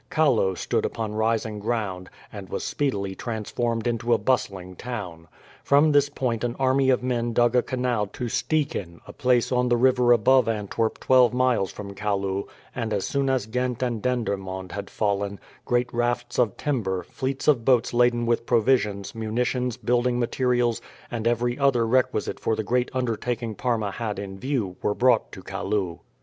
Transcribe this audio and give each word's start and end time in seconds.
Kallo 0.09 0.57
stood 0.57 0.83
upon 0.83 1.13
rising 1.13 1.59
ground, 1.59 2.09
and 2.33 2.49
was 2.49 2.63
speedily 2.63 3.13
transformed 3.13 3.85
into 3.85 4.15
a 4.15 4.17
bustling 4.17 4.75
town. 4.75 5.27
From 5.63 5.91
this 5.91 6.09
point 6.09 6.43
an 6.43 6.55
army 6.57 6.89
of 6.89 7.03
men 7.03 7.33
dug 7.33 7.55
a 7.55 7.61
canal 7.61 8.07
to 8.07 8.25
Steeken, 8.27 8.99
a 9.05 9.13
place 9.13 9.51
on 9.51 9.69
the 9.69 9.77
river 9.77 10.11
above 10.11 10.47
Antwerp 10.49 10.99
twelve 10.99 11.35
miles 11.35 11.71
from 11.71 11.93
Kalloo, 11.93 12.45
and 12.73 12.93
as 12.93 13.05
soon 13.05 13.29
as 13.29 13.45
Ghent 13.45 13.83
and 13.83 14.01
Dendermonde 14.01 14.71
had 14.71 14.89
fallen, 14.89 15.39
great 15.65 15.93
rafts 15.93 16.39
of 16.39 16.57
timber, 16.57 17.03
fleets 17.03 17.47
of 17.47 17.63
boats 17.63 17.93
laden 17.93 18.25
with 18.25 18.47
provisions, 18.47 19.13
munitions, 19.13 19.77
building 19.77 20.17
materials, 20.19 20.81
and 21.11 21.27
every 21.27 21.59
other 21.59 21.85
requisite 21.85 22.39
for 22.39 22.55
the 22.55 22.63
great 22.63 22.89
undertaking 22.95 23.53
Parma 23.53 23.91
had 23.91 24.17
in 24.17 24.39
view 24.39 24.77
were 24.81 24.95
brought 24.95 25.31
to 25.31 25.43
Kalloo. 25.43 25.99